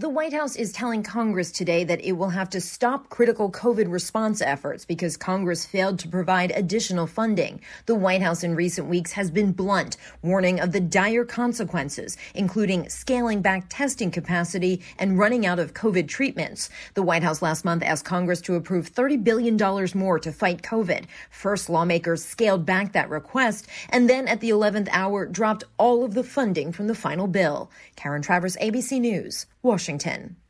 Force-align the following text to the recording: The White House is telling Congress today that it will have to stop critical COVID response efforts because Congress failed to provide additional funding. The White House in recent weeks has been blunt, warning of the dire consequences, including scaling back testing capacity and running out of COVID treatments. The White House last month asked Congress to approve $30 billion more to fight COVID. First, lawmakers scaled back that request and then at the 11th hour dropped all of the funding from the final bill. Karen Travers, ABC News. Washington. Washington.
The 0.00 0.08
White 0.08 0.32
House 0.32 0.56
is 0.56 0.72
telling 0.72 1.02
Congress 1.02 1.52
today 1.52 1.84
that 1.84 2.00
it 2.00 2.12
will 2.12 2.30
have 2.30 2.48
to 2.50 2.60
stop 2.62 3.10
critical 3.10 3.52
COVID 3.52 3.92
response 3.92 4.40
efforts 4.40 4.86
because 4.86 5.18
Congress 5.18 5.66
failed 5.66 5.98
to 5.98 6.08
provide 6.08 6.52
additional 6.52 7.06
funding. 7.06 7.60
The 7.84 7.94
White 7.94 8.22
House 8.22 8.42
in 8.42 8.54
recent 8.54 8.88
weeks 8.88 9.12
has 9.12 9.30
been 9.30 9.52
blunt, 9.52 9.98
warning 10.22 10.58
of 10.58 10.72
the 10.72 10.80
dire 10.80 11.26
consequences, 11.26 12.16
including 12.34 12.88
scaling 12.88 13.42
back 13.42 13.66
testing 13.68 14.10
capacity 14.10 14.80
and 14.98 15.18
running 15.18 15.44
out 15.44 15.58
of 15.58 15.74
COVID 15.74 16.08
treatments. 16.08 16.70
The 16.94 17.02
White 17.02 17.22
House 17.22 17.42
last 17.42 17.66
month 17.66 17.82
asked 17.82 18.06
Congress 18.06 18.40
to 18.42 18.54
approve 18.54 18.90
$30 18.90 19.22
billion 19.22 19.58
more 19.94 20.18
to 20.18 20.32
fight 20.32 20.62
COVID. 20.62 21.04
First, 21.28 21.68
lawmakers 21.68 22.24
scaled 22.24 22.64
back 22.64 22.94
that 22.94 23.10
request 23.10 23.68
and 23.90 24.08
then 24.08 24.28
at 24.28 24.40
the 24.40 24.48
11th 24.48 24.88
hour 24.92 25.26
dropped 25.26 25.64
all 25.76 26.04
of 26.04 26.14
the 26.14 26.24
funding 26.24 26.72
from 26.72 26.86
the 26.86 26.94
final 26.94 27.26
bill. 27.26 27.70
Karen 27.96 28.22
Travers, 28.22 28.56
ABC 28.56 28.98
News. 28.98 29.44
Washington. 29.62 29.89
Washington. 29.90 30.40